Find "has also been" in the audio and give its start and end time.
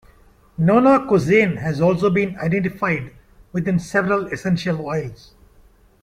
1.59-2.35